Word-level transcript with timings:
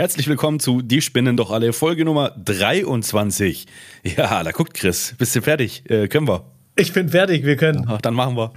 Herzlich 0.00 0.28
willkommen 0.28 0.60
zu 0.60 0.80
Die 0.80 1.02
Spinnen 1.02 1.36
doch 1.36 1.50
alle, 1.50 1.74
Folge 1.74 2.06
Nummer 2.06 2.30
23. 2.30 3.66
Ja, 4.02 4.42
da 4.42 4.50
guckt 4.50 4.72
Chris. 4.72 5.14
Bist 5.18 5.36
du 5.36 5.42
fertig? 5.42 5.82
Äh, 5.90 6.08
können 6.08 6.26
wir? 6.26 6.46
Ich 6.74 6.94
bin 6.94 7.10
fertig, 7.10 7.44
wir 7.44 7.56
können. 7.56 7.84
Ach, 7.86 8.00
dann 8.00 8.14
machen 8.14 8.34
wir. 8.34 8.50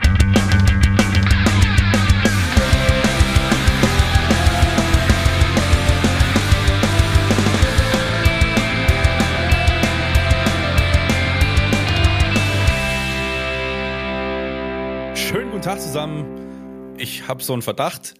Schönen 15.13 15.51
guten 15.51 15.61
Tag 15.61 15.81
zusammen. 15.81 16.95
Ich 16.97 17.27
habe 17.27 17.43
so 17.43 17.51
einen 17.51 17.61
Verdacht. 17.61 18.13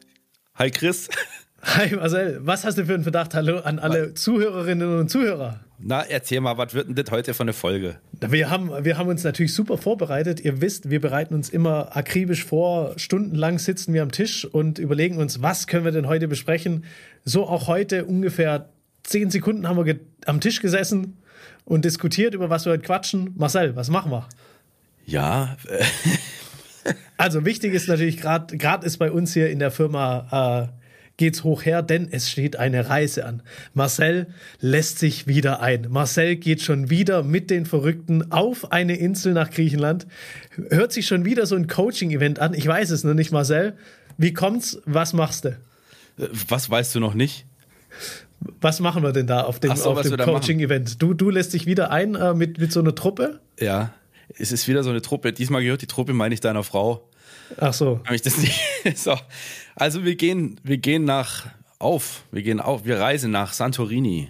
Hi 0.55 0.70
Chris. 0.70 1.08
Hi 1.66 1.95
Marcel, 1.95 2.39
was 2.41 2.66
hast 2.66 2.77
du 2.77 2.86
für 2.86 2.93
einen 2.93 3.04
Verdacht? 3.04 3.34
Hallo 3.34 3.59
an 3.59 3.80
alle 3.80 4.12
was? 4.12 4.21
Zuhörerinnen 4.21 5.00
und 5.00 5.09
Zuhörer. 5.09 5.62
Na, 5.80 6.02
erzähl 6.02 6.41
mal, 6.41 6.58
was 6.58 6.73
wird 6.73 6.89
denn 6.89 6.95
das 6.95 7.09
heute 7.09 7.34
für 7.34 7.44
eine 7.44 7.53
Folge? 7.53 7.95
Wir 8.20 8.49
haben, 8.49 8.70
wir 8.84 8.98
haben 8.98 9.08
uns 9.08 9.23
natürlich 9.23 9.53
super 9.53 9.77
vorbereitet. 9.77 10.41
Ihr 10.41 10.59
wisst, 10.59 10.89
wir 10.89 10.99
bereiten 10.99 11.34
uns 11.34 11.49
immer 11.49 11.95
akribisch 11.95 12.44
vor. 12.44 12.94
Stundenlang 12.98 13.59
sitzen 13.59 13.94
wir 13.94 14.03
am 14.03 14.12
Tisch 14.12 14.44
und 14.45 14.77
überlegen 14.77 15.17
uns, 15.17 15.41
was 15.41 15.66
können 15.66 15.86
wir 15.86 15.94
denn 15.94 16.08
heute 16.08 16.27
besprechen. 16.27 16.84
So 17.23 17.48
auch 17.48 17.67
heute 17.67 18.05
ungefähr 18.05 18.70
zehn 19.03 19.30
Sekunden 19.30 19.67
haben 19.67 19.84
wir 19.84 20.00
am 20.25 20.41
Tisch 20.41 20.61
gesessen 20.61 21.17
und 21.64 21.86
diskutiert, 21.86 22.34
über 22.34 22.50
was 22.50 22.66
wir 22.66 22.73
heute 22.73 22.84
quatschen. 22.84 23.34
Marcel, 23.38 23.75
was 23.77 23.89
machen 23.89 24.11
wir? 24.11 24.27
Ja. 25.05 25.55
Äh 25.70 25.84
also 27.17 27.45
wichtig 27.45 27.73
ist 27.73 27.88
natürlich 27.88 28.17
gerade, 28.17 28.58
gerade 28.58 28.86
ist 28.86 28.98
bei 28.98 29.11
uns 29.11 29.34
hier 29.34 29.50
in 29.50 29.59
der 29.59 29.72
Firma 29.72 30.67
äh, 30.70 30.83
geht's 31.17 31.44
hoch 31.44 31.63
her, 31.63 31.81
denn 31.81 32.08
es 32.12 32.30
steht 32.30 32.55
eine 32.58 32.90
Reise 32.90 33.26
an. 33.26 33.44
Marcel 33.73 34.27
lässt 34.59 34.99
sich 34.99 35.27
wieder 35.27 35.62
ein. 35.62 35.88
Marcel 35.89 36.36
geht 36.36 36.62
schon 36.62 36.89
wieder 36.89 37.23
mit 37.23 37.50
den 37.50 37.66
Verrückten 37.66 38.31
auf 38.31 38.72
eine 38.72 38.97
Insel 38.97 39.34
nach 39.34 39.52
Griechenland. 39.52 40.08
Hört 40.69 40.91
sich 40.91 41.06
schon 41.08 41.25
wieder 41.25 41.45
so 41.45 41.56
ein 41.56 41.67
Coaching-Event 41.67 42.39
an. 42.39 42.53
Ich 42.53 42.67
weiß 42.67 42.89
es 42.89 43.03
noch 43.03 43.14
nicht, 43.14 43.31
Marcel. 43.31 43.73
Wie 44.17 44.34
kommt's? 44.34 44.81
Was 44.86 45.14
machst 45.14 45.45
du? 45.45 45.58
Was 46.47 46.69
weißt 46.69 46.95
du 46.95 47.00
noch 47.00 47.14
nicht? 47.14 47.45
Was 48.59 48.80
machen 48.80 49.03
wir 49.03 49.14
denn 49.14 49.28
da 49.28 49.41
auf 49.41 49.59
dem, 49.59 49.75
so, 49.75 49.94
dem 50.02 50.17
Coaching-Event? 50.17 51.02
Du, 51.02 51.14
du 51.14 51.30
lässt 51.30 51.53
dich 51.53 51.66
wieder 51.66 51.91
ein 51.91 52.16
äh, 52.16 52.34
mit, 52.34 52.58
mit 52.59 52.72
so 52.72 52.80
einer 52.80 52.94
Truppe? 52.94 53.39
Ja, 53.59 53.94
es 54.38 54.52
ist 54.52 54.67
wieder 54.67 54.84
so 54.84 54.89
eine 54.89 55.02
Truppe. 55.02 55.31
Diesmal 55.31 55.64
gehört 55.64 55.81
die 55.81 55.88
Truppe, 55.88 56.14
meine 56.14 56.34
ich, 56.34 56.41
deiner 56.41 56.64
Frau. 56.64 57.08
Ach 57.58 57.73
so. 57.73 58.02
Habe 58.04 58.16
ich 58.16 58.22
das 58.22 58.38
nicht? 58.38 58.59
so. 58.96 59.18
Also 59.76 60.04
wir 60.04 60.16
gehen, 60.16 60.59
wir 60.64 60.78
gehen 60.78 61.06
nach 61.06 61.48
auf, 61.80 62.23
wir 62.32 62.44
gehen 62.44 62.59
auf, 62.59 62.86
wir 62.86 63.00
reisen 63.00 63.32
nach 63.32 63.54
Santorini. 63.54 64.30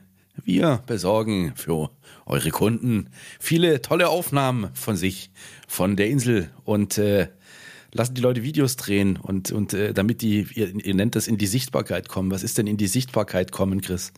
Wir 0.44 0.82
besorgen 0.86 1.54
für 1.56 1.90
eure 2.26 2.50
Kunden 2.50 3.08
viele 3.40 3.80
tolle 3.80 4.10
Aufnahmen 4.10 4.68
von 4.74 4.96
sich, 4.96 5.30
von 5.66 5.96
der 5.96 6.08
Insel 6.08 6.50
und 6.64 6.98
äh, 6.98 7.28
lassen 7.92 8.14
die 8.14 8.20
Leute 8.20 8.42
Videos 8.42 8.76
drehen 8.76 9.16
und, 9.16 9.50
und 9.52 9.74
äh, 9.74 9.92
damit 9.92 10.22
die, 10.22 10.46
ihr, 10.54 10.74
ihr 10.84 10.94
nennt 10.94 11.16
das, 11.16 11.26
in 11.28 11.38
die 11.38 11.46
Sichtbarkeit 11.46 12.08
kommen. 12.08 12.30
Was 12.30 12.42
ist 12.42 12.58
denn 12.58 12.66
in 12.66 12.76
die 12.76 12.86
Sichtbarkeit 12.86 13.52
kommen, 13.52 13.80
Chris? 13.80 14.12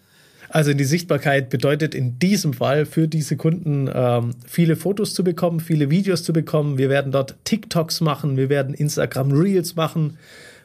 Also 0.48 0.72
in 0.72 0.78
die 0.78 0.84
Sichtbarkeit 0.84 1.48
bedeutet 1.48 1.94
in 1.94 2.18
diesem 2.18 2.54
Fall 2.54 2.84
für 2.84 3.06
diese 3.06 3.36
Kunden 3.36 3.88
ähm, 3.92 4.32
viele 4.46 4.74
Fotos 4.74 5.14
zu 5.14 5.22
bekommen, 5.22 5.60
viele 5.60 5.90
Videos 5.90 6.24
zu 6.24 6.32
bekommen. 6.32 6.76
Wir 6.76 6.88
werden 6.88 7.12
dort 7.12 7.36
TikToks 7.44 8.00
machen, 8.00 8.36
wir 8.36 8.48
werden 8.48 8.74
Instagram 8.74 9.30
Reels 9.30 9.76
machen 9.76 10.18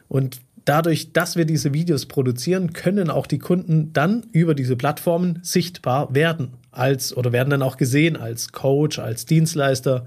und 0.08 0.40
dadurch, 0.64 1.12
dass 1.12 1.36
wir 1.36 1.44
diese 1.44 1.72
Videos 1.72 2.06
produzieren, 2.06 2.72
können 2.72 3.10
auch 3.10 3.28
die 3.28 3.38
Kunden 3.38 3.92
dann 3.92 4.26
über 4.32 4.54
diese 4.54 4.74
Plattformen 4.74 5.38
sichtbar 5.42 6.12
werden 6.12 6.54
als 6.72 7.16
oder 7.16 7.32
werden 7.32 7.50
dann 7.50 7.62
auch 7.62 7.76
gesehen 7.76 8.16
als 8.16 8.52
Coach, 8.52 8.98
als 8.98 9.24
Dienstleister. 9.24 10.06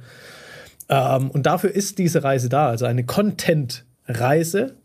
Ähm, 0.89 1.29
und 1.29 1.45
dafür 1.45 1.72
ist 1.72 2.00
diese 2.00 2.23
Reise 2.23 2.50
da, 2.50 2.67
also 2.67 2.85
eine 2.85 3.05
Content-Reise, 3.05 4.75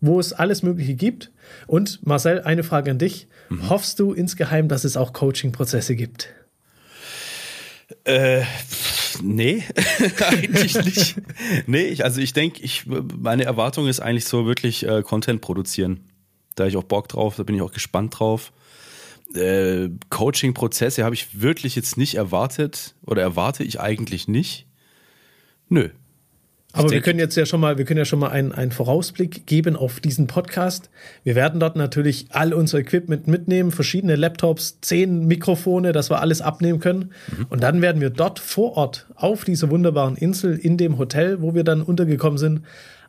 wo 0.00 0.20
es 0.20 0.32
alles 0.32 0.62
Mögliche 0.62 0.94
gibt. 0.94 1.32
Und 1.66 2.06
Marcel, 2.06 2.42
eine 2.42 2.62
Frage 2.62 2.90
an 2.90 2.98
dich. 2.98 3.28
Mhm. 3.48 3.70
Hoffst 3.70 3.98
du 3.98 4.12
insgeheim, 4.12 4.68
dass 4.68 4.84
es 4.84 4.96
auch 4.96 5.12
Coaching-Prozesse 5.12 5.96
gibt? 5.96 6.28
Äh, 8.04 8.42
nee, 9.22 9.62
eigentlich 10.28 10.84
nicht. 10.84 11.16
nee, 11.66 11.84
ich, 11.84 12.04
also 12.04 12.20
ich 12.20 12.32
denke, 12.32 12.62
ich, 12.62 12.84
meine 12.86 13.44
Erwartung 13.44 13.86
ist 13.86 14.00
eigentlich 14.00 14.24
so 14.26 14.46
wirklich 14.46 14.86
äh, 14.86 15.02
Content 15.02 15.40
produzieren. 15.40 16.00
Da 16.56 16.64
habe 16.64 16.70
ich 16.70 16.76
auch 16.76 16.84
Bock 16.84 17.08
drauf, 17.08 17.36
da 17.36 17.42
bin 17.44 17.54
ich 17.54 17.62
auch 17.62 17.72
gespannt 17.72 18.18
drauf. 18.18 18.52
Äh, 19.34 19.90
Coaching-Prozesse 20.10 21.04
habe 21.04 21.14
ich 21.14 21.40
wirklich 21.40 21.76
jetzt 21.76 21.96
nicht 21.96 22.16
erwartet 22.16 22.94
oder 23.04 23.22
erwarte 23.22 23.62
ich 23.62 23.80
eigentlich 23.80 24.28
nicht. 24.28 24.66
Nö. 25.68 25.88
Aber 26.76 26.90
wir 26.90 27.00
können 27.00 27.18
jetzt 27.18 27.36
ja 27.36 27.46
schon 27.46 27.60
mal, 27.60 27.78
wir 27.78 27.86
können 27.86 27.98
ja 27.98 28.04
schon 28.04 28.18
mal 28.18 28.28
einen, 28.28 28.52
einen 28.52 28.70
Vorausblick 28.70 29.46
geben 29.46 29.76
auf 29.76 30.00
diesen 30.00 30.26
Podcast. 30.26 30.90
Wir 31.24 31.34
werden 31.34 31.58
dort 31.58 31.74
natürlich 31.74 32.26
all 32.30 32.52
unser 32.52 32.78
Equipment 32.78 33.26
mitnehmen, 33.26 33.72
verschiedene 33.72 34.14
Laptops, 34.14 34.78
zehn 34.82 35.26
Mikrofone, 35.26 35.92
dass 35.92 36.10
wir 36.10 36.20
alles 36.20 36.42
abnehmen 36.42 36.78
können. 36.78 37.12
Mhm. 37.34 37.46
Und 37.48 37.62
dann 37.62 37.80
werden 37.80 38.02
wir 38.02 38.10
dort 38.10 38.38
vor 38.38 38.76
Ort 38.76 39.06
auf 39.14 39.44
dieser 39.44 39.70
wunderbaren 39.70 40.16
Insel 40.16 40.58
in 40.58 40.76
dem 40.76 40.98
Hotel, 40.98 41.40
wo 41.40 41.54
wir 41.54 41.64
dann 41.64 41.80
untergekommen 41.80 42.38
sind, 42.38 42.60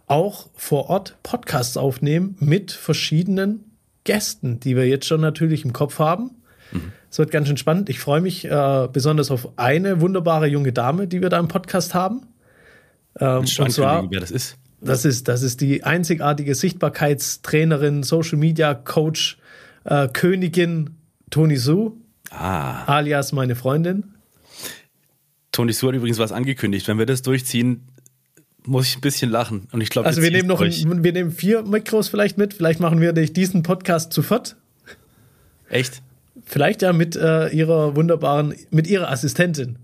auch 0.05 0.47
vor 0.55 0.89
Ort 0.89 1.17
Podcasts 1.21 1.75
aufnehmen 1.75 2.37
mit 2.39 2.71
verschiedenen 2.71 3.65
Gästen, 4.05 4.61
die 4.61 4.77
wir 4.77 4.87
jetzt 4.87 5.05
schon 5.05 5.19
natürlich 5.19 5.65
im 5.65 5.73
Kopf 5.73 5.99
haben. 5.99 6.31
Mhm. 6.71 6.93
Es 7.11 7.19
wird 7.19 7.31
ganz 7.31 7.47
schön 7.47 7.57
spannend. 7.57 7.89
Ich 7.89 7.99
freue 7.99 8.21
mich 8.21 8.45
äh, 8.45 8.87
besonders 8.91 9.29
auf 9.29 9.49
eine 9.57 9.99
wunderbare 9.99 10.47
junge 10.47 10.71
Dame, 10.71 11.07
die 11.07 11.21
wir 11.21 11.27
da 11.27 11.37
im 11.39 11.49
Podcast 11.49 11.93
haben. 11.93 12.21
Ähm, 13.19 13.39
und 13.39 13.71
zwar, 13.71 14.09
wer 14.09 14.19
das 14.19 14.31
ist. 14.31 14.57
Das 14.79 15.05
ist, 15.05 15.27
das 15.27 15.41
ist 15.41 15.61
die 15.61 15.83
einzigartige 15.83 16.53
Sichtbarkeitstrainerin, 16.53 18.03
Social 18.03 18.37
Media 18.37 18.75
Coach, 18.75 19.37
äh, 19.85 20.07
Königin 20.07 20.91
Toni 21.29 21.57
Su, 21.57 21.97
ah. 22.29 22.85
alias 22.85 23.31
meine 23.31 23.55
Freundin. 23.55 24.03
Toni 25.51 25.73
Su 25.73 25.87
hat 25.87 25.95
übrigens 25.95 26.19
was 26.19 26.31
angekündigt. 26.31 26.87
Wenn 26.87 26.99
wir 26.99 27.07
das 27.07 27.23
durchziehen, 27.23 27.87
muss 28.65 28.87
ich 28.87 28.97
ein 28.97 29.01
bisschen 29.01 29.31
lachen. 29.31 29.67
Und 29.71 29.81
ich 29.81 29.89
glaube, 29.89 30.07
also 30.07 30.21
wir 30.21 30.29
nehmen 30.29 30.47
noch, 30.47 30.61
ein, 30.61 31.03
wir 31.03 31.13
nehmen 31.13 31.31
vier 31.31 31.63
Mikros 31.63 32.09
vielleicht 32.09 32.37
mit. 32.37 32.53
Vielleicht 32.53 32.79
machen 32.79 33.01
wir 33.01 33.13
diesen 33.13 33.63
Podcast 33.63 34.13
zu 34.13 34.21
viert. 34.21 34.55
Echt? 35.69 36.01
Vielleicht 36.45 36.81
ja 36.81 36.93
mit 36.93 37.15
äh, 37.15 37.49
ihrer 37.49 37.95
wunderbaren, 37.95 38.53
mit 38.69 38.87
ihrer 38.87 39.09
Assistentin. 39.09 39.77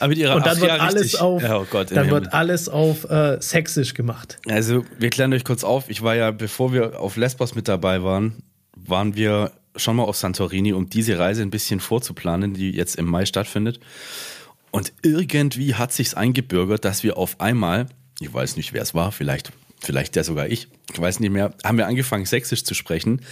Ah, 0.00 0.08
mit 0.08 0.18
ihrer, 0.18 0.36
und 0.36 0.46
dann 0.46 0.56
ach, 0.56 0.60
wird 0.60 0.70
ja, 0.70 0.78
alles 0.78 1.14
auf, 1.14 1.42
oh 1.48 1.66
Gott, 1.70 1.92
dann 1.92 2.10
wird 2.10 2.32
alles 2.32 2.68
auf 2.68 3.08
äh, 3.10 3.36
sächsisch 3.40 3.94
gemacht. 3.94 4.38
Also 4.48 4.84
wir 4.98 5.10
klären 5.10 5.32
euch 5.32 5.44
kurz 5.44 5.62
auf. 5.62 5.88
Ich 5.88 6.02
war 6.02 6.16
ja, 6.16 6.30
bevor 6.30 6.72
wir 6.72 6.98
auf 6.98 7.16
Lesbos 7.16 7.54
mit 7.54 7.68
dabei 7.68 8.02
waren, 8.02 8.42
waren 8.74 9.14
wir 9.14 9.52
schon 9.76 9.96
mal 9.96 10.04
auf 10.04 10.16
Santorini, 10.16 10.72
um 10.72 10.88
diese 10.88 11.18
Reise 11.18 11.42
ein 11.42 11.50
bisschen 11.50 11.80
vorzuplanen, 11.80 12.54
die 12.54 12.70
jetzt 12.70 12.96
im 12.96 13.06
Mai 13.06 13.26
stattfindet. 13.26 13.78
Und 14.70 14.92
irgendwie 15.02 15.74
hat 15.74 15.92
sich's 15.92 16.14
eingebürgert, 16.14 16.84
dass 16.84 17.02
wir 17.02 17.16
auf 17.16 17.40
einmal, 17.40 17.86
ich 18.20 18.32
weiß 18.32 18.56
nicht, 18.56 18.72
wer 18.72 18.82
es 18.82 18.94
war, 18.94 19.12
vielleicht 19.12 19.52
vielleicht 19.80 20.16
ja 20.16 20.24
sogar 20.24 20.46
ich, 20.46 20.68
ich 20.92 21.00
weiß 21.00 21.20
nicht 21.20 21.30
mehr, 21.30 21.54
haben 21.64 21.78
wir 21.78 21.86
angefangen, 21.86 22.26
sächsisch 22.26 22.64
zu 22.64 22.74
sprechen 22.74 23.22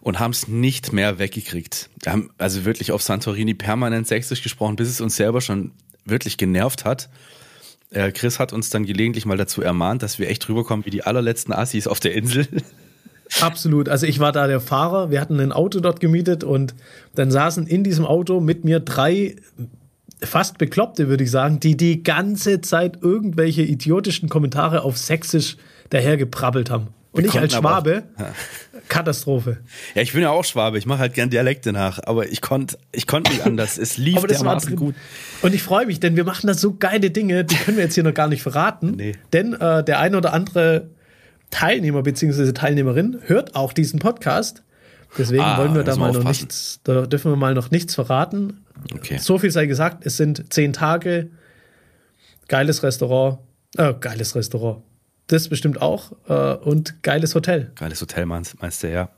und 0.00 0.18
haben 0.18 0.30
es 0.30 0.46
nicht 0.46 0.92
mehr 0.92 1.18
weggekriegt. 1.18 1.88
Wir 2.02 2.12
haben 2.12 2.30
also 2.38 2.64
wirklich 2.64 2.92
auf 2.92 3.02
Santorini 3.02 3.54
permanent 3.54 4.06
sächsisch 4.06 4.42
gesprochen, 4.42 4.76
bis 4.76 4.88
es 4.88 5.00
uns 5.00 5.16
selber 5.16 5.40
schon 5.40 5.72
wirklich 6.06 6.36
genervt 6.36 6.84
hat. 6.84 7.08
Äh, 7.90 8.12
Chris 8.12 8.38
hat 8.38 8.52
uns 8.52 8.70
dann 8.70 8.84
gelegentlich 8.84 9.26
mal 9.26 9.36
dazu 9.36 9.62
ermahnt, 9.62 10.02
dass 10.02 10.18
wir 10.18 10.28
echt 10.28 10.48
rüberkommen 10.48 10.84
wie 10.86 10.90
die 10.90 11.04
allerletzten 11.04 11.54
Assis 11.54 11.86
auf 11.86 12.00
der 12.00 12.14
Insel. 12.14 12.46
Absolut. 13.40 13.88
Also 13.88 14.06
ich 14.06 14.18
war 14.18 14.32
da 14.32 14.46
der 14.46 14.60
Fahrer. 14.60 15.10
Wir 15.10 15.20
hatten 15.20 15.40
ein 15.40 15.52
Auto 15.52 15.80
dort 15.80 16.00
gemietet 16.00 16.44
und 16.44 16.74
dann 17.14 17.30
saßen 17.30 17.66
in 17.66 17.82
diesem 17.82 18.06
Auto 18.06 18.40
mit 18.40 18.64
mir 18.64 18.80
drei 18.80 19.36
fast 20.22 20.58
Bekloppte, 20.58 21.08
würde 21.08 21.24
ich 21.24 21.30
sagen, 21.30 21.60
die 21.60 21.76
die 21.76 22.02
ganze 22.02 22.60
Zeit 22.60 23.02
irgendwelche 23.02 23.62
idiotischen 23.62 24.28
Kommentare 24.28 24.82
auf 24.82 24.96
Sächsisch 24.96 25.56
dahergeprabbelt 25.90 26.70
haben. 26.70 26.88
Und 27.16 27.24
ich 27.24 27.38
als 27.38 27.54
Schwabe, 27.54 28.04
ja. 28.18 28.32
Katastrophe. 28.88 29.58
Ja, 29.94 30.02
ich 30.02 30.12
bin 30.12 30.22
ja 30.22 30.30
auch 30.30 30.44
Schwabe, 30.44 30.78
ich 30.78 30.86
mache 30.86 31.00
halt 31.00 31.14
gern 31.14 31.30
Dialekte 31.30 31.72
nach, 31.72 32.00
aber 32.04 32.28
ich 32.28 32.40
konnte 32.40 32.78
ich 32.92 33.06
konnt 33.06 33.28
nicht 33.30 33.44
anders. 33.44 33.78
Es 33.78 33.96
lief 33.96 34.18
aber 34.18 34.28
das 34.28 34.38
dermaßen 34.38 34.76
gut. 34.76 34.94
Und 35.42 35.54
ich 35.54 35.62
freue 35.62 35.86
mich, 35.86 36.00
denn 36.00 36.16
wir 36.16 36.24
machen 36.24 36.46
da 36.46 36.54
so 36.54 36.74
geile 36.74 37.10
Dinge, 37.10 37.44
die 37.44 37.56
können 37.64 37.76
wir 37.76 37.84
jetzt 37.84 37.94
hier 37.94 38.04
noch 38.04 38.14
gar 38.14 38.28
nicht 38.28 38.42
verraten. 38.42 38.92
Nee. 38.96 39.12
Denn 39.32 39.54
äh, 39.54 39.82
der 39.84 40.00
ein 40.00 40.14
oder 40.14 40.32
andere 40.32 40.90
Teilnehmer 41.50 42.02
bzw. 42.02 42.52
Teilnehmerin 42.52 43.18
hört 43.26 43.54
auch 43.54 43.72
diesen 43.72 43.98
Podcast 43.98 44.62
Deswegen 45.18 45.42
Ah, 45.42 45.58
wollen 45.58 45.74
wir 45.74 45.84
da 45.84 45.96
mal 45.96 46.12
noch 46.12 46.24
nichts, 46.24 46.80
da 46.84 47.06
dürfen 47.06 47.32
wir 47.32 47.36
mal 47.36 47.54
noch 47.54 47.70
nichts 47.70 47.94
verraten. 47.94 48.64
Okay. 48.94 49.18
So 49.18 49.38
viel 49.38 49.50
sei 49.50 49.66
gesagt, 49.66 50.04
es 50.04 50.16
sind 50.16 50.52
zehn 50.52 50.72
Tage, 50.72 51.30
geiles 52.48 52.82
Restaurant, 52.82 53.38
äh, 53.76 53.94
geiles 53.94 54.34
Restaurant. 54.34 54.82
Das 55.28 55.48
bestimmt 55.48 55.82
auch 55.82 56.12
äh, 56.28 56.54
und 56.54 57.02
geiles 57.02 57.34
Hotel. 57.34 57.72
Geiles 57.74 58.00
Hotel 58.00 58.26
meinst, 58.26 58.60
meinst 58.62 58.82
du, 58.82 58.90
ja. 58.90 59.08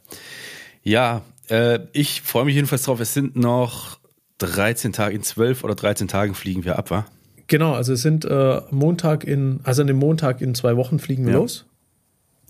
Ja, 0.83 1.23
äh, 1.49 1.81
ich 1.93 2.23
freue 2.23 2.45
mich 2.47 2.55
jedenfalls 2.55 2.85
drauf. 2.85 3.01
Es 3.01 3.13
sind 3.15 3.37
noch 3.37 3.99
13 4.39 4.93
Tage, 4.93 5.15
in 5.15 5.23
12 5.23 5.65
oder 5.65 5.75
13 5.75 6.09
Tagen 6.09 6.35
fliegen 6.35 6.65
wir 6.65 6.79
ab, 6.79 6.91
wa? 6.91 7.07
Genau, 7.47 7.75
also 7.75 7.93
es 7.95 8.03
sind 8.03 8.25
äh, 8.25 8.61
Montag 8.71 9.25
in, 9.25 9.61
also 9.65 9.83
an 9.83 9.89
dem 9.89 9.97
Montag 9.99 10.41
in 10.41 10.55
zwei 10.55 10.77
Wochen 10.77 10.99
fliegen 10.99 11.25
wir 11.27 11.33
Ja. 11.33 11.39
los. 11.39 11.67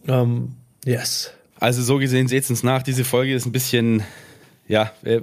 Ähm, 0.06 0.54
yes. 0.84 1.32
Also 1.60 1.82
so 1.82 1.98
gesehen, 1.98 2.28
seht 2.28 2.48
uns 2.50 2.62
nach. 2.62 2.82
Diese 2.82 3.04
Folge 3.04 3.34
ist 3.34 3.46
ein 3.46 3.52
bisschen, 3.52 4.02
ja, 4.68 4.92
wir, 5.02 5.22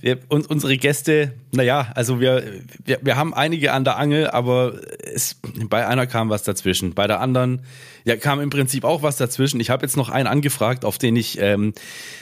wir, 0.00 0.18
uns, 0.28 0.46
unsere 0.46 0.76
Gäste, 0.76 1.32
naja, 1.52 1.90
also 1.94 2.20
wir, 2.20 2.44
wir, 2.84 2.98
wir 3.02 3.16
haben 3.16 3.34
einige 3.34 3.72
an 3.72 3.84
der 3.84 3.96
Angel, 3.96 4.28
aber 4.28 4.74
es, 5.02 5.40
bei 5.68 5.86
einer 5.86 6.06
kam 6.06 6.30
was 6.30 6.42
dazwischen. 6.42 6.94
Bei 6.94 7.06
der 7.06 7.20
anderen, 7.20 7.62
ja, 8.04 8.16
kam 8.16 8.40
im 8.40 8.50
Prinzip 8.50 8.84
auch 8.84 9.02
was 9.02 9.16
dazwischen. 9.16 9.60
Ich 9.60 9.70
habe 9.70 9.84
jetzt 9.84 9.96
noch 9.96 10.08
einen 10.08 10.26
angefragt, 10.26 10.84
auf 10.84 10.98
den 10.98 11.16
ich 11.16 11.38
ähm, 11.40 11.74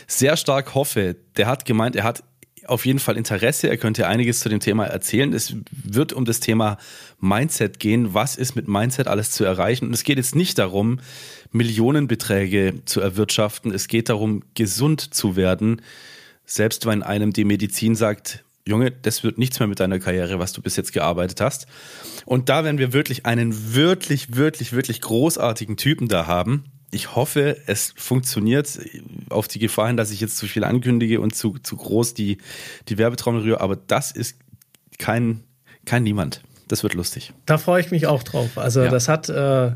sehr 0.06 0.36
stark 0.36 0.74
hoffe. 0.74 1.16
Der 1.36 1.46
hat 1.46 1.64
gemeint, 1.64 1.96
er 1.96 2.04
hat 2.04 2.22
auf 2.66 2.86
jeden 2.86 2.98
Fall 2.98 3.16
Interesse. 3.16 3.68
Er 3.68 3.76
könnte 3.76 4.06
einiges 4.08 4.40
zu 4.40 4.48
dem 4.48 4.60
Thema 4.60 4.86
erzählen. 4.86 5.32
Es 5.32 5.54
wird 5.70 6.12
um 6.12 6.24
das 6.24 6.40
Thema 6.40 6.78
Mindset 7.20 7.78
gehen. 7.78 8.14
Was 8.14 8.36
ist 8.36 8.56
mit 8.56 8.68
Mindset 8.68 9.08
alles 9.08 9.30
zu 9.30 9.44
erreichen? 9.44 9.86
Und 9.86 9.94
es 9.94 10.04
geht 10.04 10.16
jetzt 10.16 10.34
nicht 10.34 10.58
darum, 10.58 11.00
Millionenbeträge 11.52 12.84
zu 12.84 13.00
erwirtschaften. 13.00 13.72
Es 13.72 13.88
geht 13.88 14.08
darum, 14.08 14.42
gesund 14.54 15.14
zu 15.14 15.36
werden. 15.36 15.82
Selbst 16.46 16.86
wenn 16.86 17.02
einem 17.02 17.32
die 17.32 17.44
Medizin 17.44 17.94
sagt, 17.94 18.44
Junge, 18.66 18.90
das 18.90 19.22
wird 19.22 19.38
nichts 19.38 19.58
mehr 19.60 19.68
mit 19.68 19.78
deiner 19.78 19.98
Karriere, 19.98 20.38
was 20.38 20.52
du 20.52 20.60
bis 20.62 20.76
jetzt 20.76 20.92
gearbeitet 20.92 21.40
hast. 21.40 21.66
Und 22.24 22.48
da 22.48 22.64
werden 22.64 22.78
wir 22.78 22.92
wirklich 22.92 23.24
einen 23.26 23.74
wirklich, 23.74 24.34
wirklich, 24.36 24.72
wirklich 24.72 25.00
großartigen 25.00 25.76
Typen 25.76 26.08
da 26.08 26.26
haben. 26.26 26.64
Ich 26.90 27.14
hoffe, 27.14 27.56
es 27.66 27.92
funktioniert 27.96 28.78
auf 29.28 29.46
die 29.48 29.58
Gefahr 29.58 29.88
hin, 29.88 29.96
dass 29.96 30.10
ich 30.10 30.20
jetzt 30.20 30.38
zu 30.38 30.46
viel 30.46 30.64
ankündige 30.64 31.20
und 31.20 31.34
zu, 31.34 31.58
zu 31.58 31.76
groß 31.76 32.14
die, 32.14 32.38
die 32.88 32.98
Werbetrommel 32.98 33.42
rühre. 33.42 33.60
Aber 33.60 33.76
das 33.76 34.10
ist 34.12 34.38
kein, 34.98 35.42
kein 35.84 36.02
Niemand. 36.02 36.42
Das 36.68 36.82
wird 36.82 36.94
lustig. 36.94 37.32
Da 37.44 37.58
freue 37.58 37.80
ich 37.80 37.90
mich 37.92 38.06
auch 38.08 38.24
drauf. 38.24 38.58
Also 38.58 38.82
Ja. 38.82 38.90
das 38.90 39.08
hat, 39.08 39.28
äh, 39.28 39.72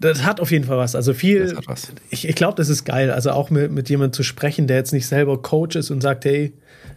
das 0.00 0.24
hat 0.24 0.40
auf 0.40 0.50
jeden 0.50 0.64
Fall 0.64 0.76
was. 0.76 0.94
Also 0.94 1.14
viel, 1.14 1.56
was. 1.66 1.92
ich, 2.10 2.28
ich 2.28 2.34
glaube, 2.34 2.56
das 2.56 2.68
ist 2.68 2.84
geil. 2.84 3.10
Also 3.10 3.30
auch 3.30 3.50
mit, 3.50 3.70
mit 3.72 3.88
jemandem 3.88 4.12
zu 4.12 4.22
sprechen, 4.22 4.66
der 4.66 4.76
jetzt 4.76 4.92
nicht 4.92 5.06
selber 5.06 5.40
Coach 5.40 5.76
ist 5.76 5.90
und 5.90 6.02
sagt, 6.02 6.24
hey, 6.26 6.52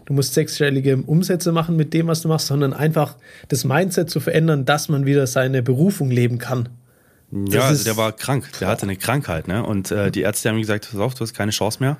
du 0.05 0.13
musst 0.13 0.33
sechsstellige 0.33 0.97
Umsätze 0.97 1.51
machen 1.51 1.75
mit 1.77 1.93
dem, 1.93 2.07
was 2.07 2.21
du 2.21 2.27
machst, 2.27 2.47
sondern 2.47 2.73
einfach 2.73 3.15
das 3.47 3.63
Mindset 3.63 4.09
zu 4.09 4.19
verändern, 4.19 4.65
dass 4.65 4.89
man 4.89 5.05
wieder 5.05 5.27
seine 5.27 5.63
Berufung 5.63 6.11
leben 6.11 6.39
kann. 6.39 6.69
Ja, 7.31 7.61
also 7.61 7.83
der 7.83 7.95
war 7.95 8.11
krank. 8.11 8.49
Der 8.59 8.67
hatte 8.67 8.83
eine 8.83 8.95
Krankheit, 8.95 9.47
ne? 9.47 9.63
Und 9.63 9.91
äh, 9.91 10.11
die 10.11 10.21
Ärzte 10.21 10.49
haben 10.49 10.57
ihm 10.57 10.61
gesagt, 10.61 10.89
pass 10.91 10.99
auf, 10.99 11.13
du 11.13 11.21
hast 11.21 11.33
keine 11.33 11.51
Chance 11.51 11.77
mehr. 11.79 11.97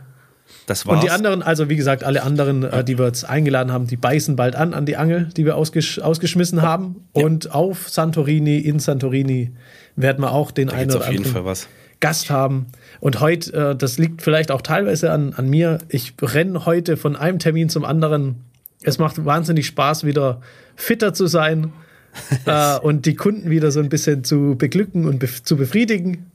Das 0.66 0.86
war's. 0.86 0.96
Und 0.96 1.04
die 1.04 1.10
anderen, 1.10 1.42
also 1.42 1.69
wie 1.69 1.75
gesagt, 1.75 2.04
alle 2.04 2.24
anderen, 2.24 2.63
äh, 2.63 2.84
die 2.84 2.98
wir 2.98 3.06
jetzt 3.07 3.24
eingeladen 3.24 3.72
haben, 3.72 3.88
die 3.88 3.98
beißen 3.98 4.36
bald 4.36 4.56
an 4.56 4.74
an 4.74 4.86
die 4.86 4.98
Angel, 4.98 5.30
die 5.36 5.46
wir 5.46 5.56
ausgesch 5.57 6.00
ausgeschmissen 6.00 6.62
haben. 6.62 7.07
Und 7.12 7.51
auf 7.54 7.90
Santorini, 7.90 8.57
in 8.57 8.80
Santorini, 8.80 9.51
werden 9.96 10.22
wir 10.24 10.31
auch 10.31 10.51
den 10.51 10.69
einen 10.69 10.90
Gibt's 10.90 10.96
oder 10.96 11.07
anderen. 11.07 11.56
Gast 12.00 12.30
haben. 12.30 12.68
Und 13.00 13.19
heute, 13.19 13.72
äh, 13.72 13.75
das 13.75 13.98
liegt 13.98 14.22
vielleicht 14.22 14.51
auch 14.51 14.62
teilweise 14.62 15.12
an, 15.12 15.34
an 15.34 15.50
mir, 15.50 15.80
ich 15.90 16.13
renne 16.22 16.66
heute 16.66 16.98
von 16.98 17.16
einem 17.16 17.40
Termin 17.40 17.69
zum 17.69 17.84
anderen. 17.84 18.46
Es 18.84 19.00
macht 19.00 19.25
wahnsinnig 19.25 19.66
Spaß, 19.68 20.06
wieder 20.06 20.40
fitter 20.75 21.13
zu 21.13 21.28
sein 21.28 21.74
äh, 22.46 22.78
und 22.80 23.06
die 23.06 23.16
Kunden 23.16 23.50
wieder 23.50 23.72
so 23.72 23.80
ein 23.81 23.90
bisschen 23.90 24.24
zu 24.24 24.56
beglücken 24.57 25.06
und 25.06 25.19
bef 25.19 25.44
zu 25.44 25.57
befriedigen. 25.57 26.31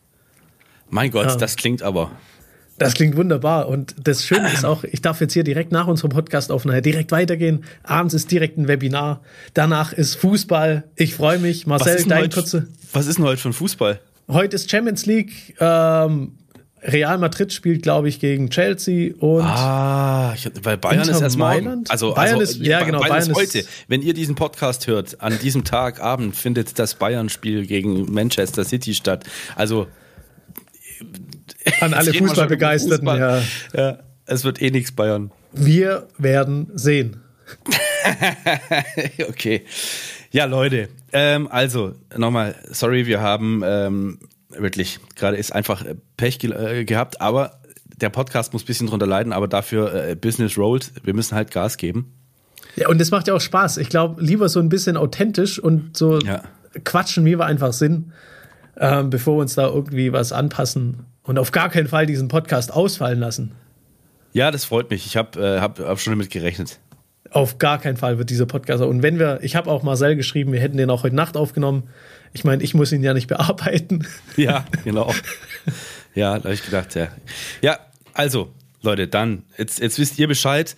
Mein 0.90 1.10
Gott, 1.10 1.26
Ja. 1.26 1.36
das 1.36 1.56
klingt 1.56 1.82
aber. 1.82 2.10
Das 2.78 2.94
klingt 2.94 3.16
wunderbar. 3.16 3.68
Und 3.68 3.94
das 4.02 4.24
Schöne 4.24 4.52
ist 4.52 4.64
auch, 4.64 4.82
ich 4.84 5.00
darf 5.00 5.20
jetzt 5.20 5.32
hier 5.32 5.44
direkt 5.44 5.70
nach 5.70 5.86
unserem 5.86 6.10
Podcast 6.10 6.50
aufnehmen, 6.50 6.82
direkt 6.82 7.12
weitergehen. 7.12 7.64
Abends 7.84 8.14
ist 8.14 8.30
direkt 8.32 8.58
ein 8.58 8.66
Webinar. 8.66 9.20
Danach 9.54 9.92
ist 9.92 10.16
Fußball. 10.16 10.84
Ich 10.96 11.14
freue 11.14 11.38
mich. 11.38 11.66
Marcel, 11.66 11.94
ist, 11.96 12.10
dein 12.10 12.30
kurze. 12.30 12.66
was 12.92 13.06
ist 13.06 13.18
denn 13.18 13.24
heute 13.24 13.40
für 13.40 13.50
ein 13.50 13.52
Fußball? 13.52 14.00
Heute 14.28 14.56
ist 14.56 14.70
Champions 14.70 15.06
League. 15.06 15.54
Ähm, 15.60 16.32
Real 16.86 17.16
Madrid 17.16 17.50
spielt, 17.52 17.82
glaube 17.82 18.08
ich, 18.10 18.20
gegen 18.20 18.50
Chelsea 18.50 19.14
und 19.18 19.40
Ah, 19.42 20.34
ich, 20.36 20.50
weil 20.62 20.76
Bayern 20.76 20.98
Inter 21.00 21.12
ist 21.12 21.20
erst 21.22 21.38
morgen. 21.38 21.64
Mailand? 21.64 21.90
Also, 21.90 22.12
Bayern 22.12 22.40
also 22.40 22.52
ist- 22.58 22.60
ja, 22.60 22.82
genau, 22.84 22.98
Bayern, 22.98 23.08
Bayern 23.10 23.22
ist 23.22 23.28
ist- 23.54 23.54
heute. 23.54 23.66
Wenn 23.88 24.02
ihr 24.02 24.12
diesen 24.12 24.34
Podcast 24.34 24.86
hört, 24.86 25.20
an 25.22 25.38
diesem 25.38 25.64
Tag, 25.64 26.00
Abend, 26.00 26.36
findet 26.36 26.78
das 26.78 26.94
Bayern-Spiel 26.96 27.66
gegen 27.66 28.12
Manchester 28.12 28.64
City 28.64 28.92
statt. 28.92 29.24
Also 29.56 29.86
an 31.80 31.94
alle 31.94 32.12
Fußballbegeisterten. 32.12 33.06
Fußball. 33.06 33.42
Ja. 33.74 33.80
Ja, 33.80 33.98
es 34.26 34.44
wird 34.44 34.60
eh 34.62 34.70
nichts 34.70 34.92
Bayern. 34.92 35.30
Wir 35.52 36.08
werden 36.18 36.70
sehen. 36.74 37.20
okay. 39.28 39.64
Ja, 40.30 40.46
Leute. 40.46 40.88
Ähm, 41.12 41.48
also, 41.50 41.94
nochmal, 42.16 42.54
sorry, 42.70 43.06
wir 43.06 43.20
haben 43.20 43.62
ähm, 43.64 44.18
wirklich, 44.50 44.98
gerade 45.16 45.36
ist 45.36 45.52
einfach 45.52 45.84
äh, 45.84 45.94
Pech 46.16 46.38
ge 46.38 46.50
äh, 46.52 46.84
gehabt, 46.84 47.20
aber 47.20 47.60
der 47.96 48.08
Podcast 48.10 48.52
muss 48.52 48.64
ein 48.64 48.66
bisschen 48.66 48.86
drunter 48.88 49.06
leiden, 49.06 49.32
aber 49.32 49.46
dafür 49.46 49.94
äh, 49.94 50.16
Business 50.16 50.58
rolls. 50.58 50.92
Wir 51.04 51.14
müssen 51.14 51.36
halt 51.36 51.50
Gas 51.52 51.76
geben. 51.76 52.12
Ja, 52.76 52.88
und 52.88 53.00
das 53.00 53.10
macht 53.12 53.28
ja 53.28 53.34
auch 53.34 53.40
Spaß. 53.40 53.76
Ich 53.76 53.88
glaube, 53.88 54.20
lieber 54.22 54.48
so 54.48 54.58
ein 54.58 54.68
bisschen 54.68 54.96
authentisch 54.96 55.60
und 55.60 55.96
so 55.96 56.18
Ja. 56.18 56.42
quatschen, 56.82 57.24
wie 57.24 57.38
wir 57.38 57.46
einfach 57.46 57.72
sind, 57.72 58.12
ähm, 58.78 59.10
bevor 59.10 59.36
wir 59.36 59.42
uns 59.42 59.54
da 59.54 59.66
irgendwie 59.66 60.12
was 60.12 60.32
anpassen 60.32 61.06
und 61.22 61.38
auf 61.38 61.52
gar 61.52 61.68
keinen 61.68 61.88
Fall 61.88 62.06
diesen 62.06 62.28
Podcast 62.28 62.72
ausfallen 62.72 63.20
lassen. 63.20 63.52
Ja, 64.32 64.50
das 64.50 64.64
freut 64.64 64.90
mich. 64.90 65.06
Ich 65.06 65.16
habe 65.16 65.40
äh, 65.40 65.60
hab, 65.60 65.78
hab 65.78 66.00
schon 66.00 66.12
damit 66.12 66.30
gerechnet. 66.30 66.80
Auf 67.30 67.58
gar 67.58 67.78
keinen 67.78 67.96
Fall 67.96 68.18
wird 68.18 68.30
dieser 68.30 68.46
Podcast. 68.46 68.82
Und 68.82 69.02
wenn 69.02 69.18
wir, 69.18 69.38
ich 69.42 69.56
habe 69.56 69.70
auch 69.70 69.82
Marcel 69.82 70.16
geschrieben, 70.16 70.52
wir 70.52 70.60
hätten 70.60 70.76
den 70.76 70.90
auch 70.90 71.02
heute 71.02 71.16
Nacht 71.16 71.36
aufgenommen. 71.36 71.84
Ich 72.32 72.44
meine, 72.44 72.62
ich 72.62 72.74
muss 72.74 72.92
ihn 72.92 73.02
ja 73.02 73.14
nicht 73.14 73.28
bearbeiten. 73.28 74.06
Ja, 74.36 74.64
genau. 74.82 75.12
ja, 76.14 76.36
da 76.38 76.44
habe 76.44 76.54
ich 76.54 76.64
gedacht, 76.64 76.94
ja. 76.96 77.08
Ja, 77.62 77.78
also, 78.12 78.50
Leute, 78.82 79.06
dann, 79.06 79.44
jetzt, 79.56 79.80
jetzt 79.80 79.98
wisst 79.98 80.18
ihr 80.18 80.26
Bescheid. 80.26 80.76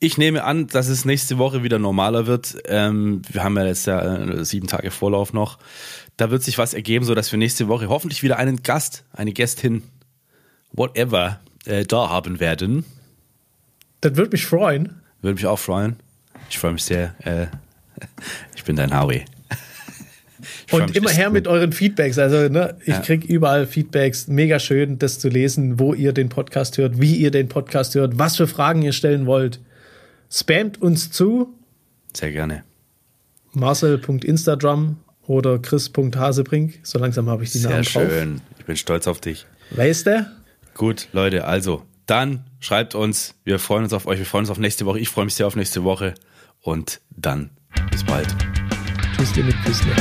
Ich 0.00 0.18
nehme 0.18 0.44
an, 0.44 0.66
dass 0.66 0.88
es 0.88 1.04
nächste 1.04 1.38
Woche 1.38 1.62
wieder 1.62 1.78
normaler 1.78 2.26
wird. 2.26 2.56
Ähm, 2.66 3.22
wir 3.30 3.42
haben 3.42 3.56
ja 3.56 3.66
jetzt 3.66 3.86
ja 3.86 4.16
äh, 4.16 4.44
sieben 4.44 4.66
Tage 4.66 4.90
Vorlauf 4.90 5.32
noch. 5.32 5.58
Da 6.16 6.30
wird 6.30 6.42
sich 6.42 6.58
was 6.58 6.74
ergeben, 6.74 7.04
sodass 7.04 7.32
wir 7.32 7.38
nächste 7.38 7.68
Woche 7.68 7.88
hoffentlich 7.88 8.22
wieder 8.22 8.36
einen 8.36 8.62
Gast, 8.62 9.04
eine 9.12 9.32
Gästin, 9.32 9.82
whatever, 10.72 11.40
äh, 11.64 11.84
da 11.84 12.10
haben 12.10 12.38
werden. 12.40 12.84
Das 14.00 14.16
würde 14.16 14.32
mich 14.32 14.44
freuen. 14.44 15.00
Würde 15.22 15.36
mich 15.36 15.46
auch 15.46 15.58
freuen. 15.58 15.96
Ich 16.50 16.58
freue 16.58 16.72
mich 16.72 16.84
sehr. 16.84 17.14
Äh, 17.24 17.46
ich 18.56 18.64
bin 18.64 18.76
dein 18.76 18.98
Howie. 18.98 19.24
Und 20.70 20.94
immer 20.94 21.10
her 21.10 21.30
mit 21.30 21.48
euren 21.48 21.72
Feedbacks. 21.72 22.18
Also, 22.18 22.48
ne, 22.48 22.76
ich 22.82 22.88
Ja. 22.88 23.00
krieg 23.00 23.24
überall 23.24 23.66
Feedbacks. 23.66 24.28
Mega 24.28 24.58
schön, 24.58 24.98
das 24.98 25.18
zu 25.18 25.28
lesen, 25.28 25.78
wo 25.78 25.94
ihr 25.94 26.12
den 26.12 26.28
Podcast 26.28 26.76
hört, 26.76 27.00
wie 27.00 27.16
ihr 27.16 27.30
den 27.30 27.48
Podcast 27.48 27.94
hört, 27.94 28.18
was 28.18 28.36
für 28.36 28.46
Fragen 28.46 28.82
ihr 28.82 28.92
stellen 28.92 29.24
wollt. 29.26 29.60
Spamt 30.30 30.80
uns 30.82 31.10
zu 31.10 31.54
Sehr 32.14 32.32
gerne. 32.32 32.64
marcel.instagram 33.52 34.96
oder 35.26 35.58
chris.hasebrink. 35.58 36.80
So 36.82 36.98
langsam 36.98 37.28
habe 37.28 37.44
ich 37.44 37.52
die 37.52 37.58
Sehr 37.58 37.70
Namen 37.70 37.84
drauf. 37.84 38.02
schön. 38.10 38.40
Ich 38.58 38.64
bin 38.64 38.76
stolz 38.76 39.06
auf 39.06 39.20
dich. 39.20 39.46
Weißt 39.70 40.06
du? 40.06 40.30
Gut, 40.74 41.08
Leute, 41.12 41.46
also 41.46 41.82
dann 42.06 42.44
schreibt 42.60 42.94
uns. 42.94 43.34
Wir 43.44 43.58
freuen 43.58 43.84
uns 43.84 43.92
auf 43.92 44.06
euch. 44.06 44.18
Wir 44.18 44.26
freuen 44.26 44.42
uns 44.42 44.50
auf 44.50 44.58
nächste 44.58 44.84
Woche. 44.86 44.98
Ich 44.98 45.08
freue 45.08 45.24
mich 45.24 45.34
sehr 45.34 45.46
auf 45.46 45.56
nächste 45.56 45.84
Woche. 45.84 46.14
Und 46.60 47.00
dann 47.10 47.50
bis 47.90 48.04
bald. 48.04 48.28
Tschüss, 49.16 49.34
mit 49.36 49.54
Küssle. 49.64 49.92